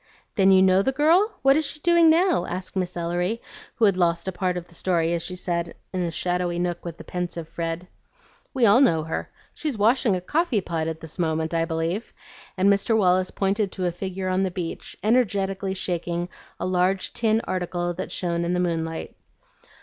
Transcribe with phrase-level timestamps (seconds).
[0.33, 1.35] "Then you know the girl?
[1.43, 3.39] What is she doing now?" asked Miss Ellery,
[3.75, 6.83] who had lost a part of the story as she sat in a shadowy nook
[6.83, 7.87] with the pensive Fred.
[8.51, 9.29] "We all know her.
[9.53, 12.13] She is washing a coffee pot at this moment, I believe;"
[12.57, 12.97] and Mr.
[12.97, 16.29] Wallace pointed to a figure on the beach, energetically shaking
[16.59, 19.15] a large tin article that shone in the moonlight.